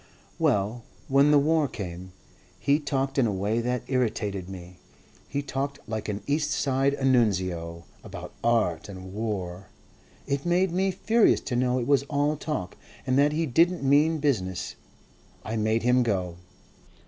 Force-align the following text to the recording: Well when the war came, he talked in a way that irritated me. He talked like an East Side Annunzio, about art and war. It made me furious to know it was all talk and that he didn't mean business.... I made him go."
Well 0.39 0.81
when 1.09 1.29
the 1.29 1.37
war 1.37 1.67
came, 1.67 2.11
he 2.59 2.79
talked 2.79 3.19
in 3.19 3.27
a 3.27 3.31
way 3.31 3.61
that 3.61 3.83
irritated 3.85 4.49
me. 4.49 4.77
He 5.29 5.43
talked 5.43 5.77
like 5.87 6.09
an 6.09 6.23
East 6.25 6.49
Side 6.49 6.95
Annunzio, 6.95 7.83
about 8.03 8.33
art 8.43 8.89
and 8.89 9.13
war. 9.13 9.67
It 10.25 10.43
made 10.43 10.71
me 10.71 10.89
furious 10.89 11.41
to 11.41 11.55
know 11.55 11.77
it 11.77 11.85
was 11.85 12.01
all 12.09 12.35
talk 12.35 12.77
and 13.05 13.15
that 13.19 13.31
he 13.31 13.45
didn't 13.45 13.83
mean 13.83 14.17
business.... 14.17 14.75
I 15.45 15.55
made 15.55 15.83
him 15.83 16.01
go." 16.01 16.37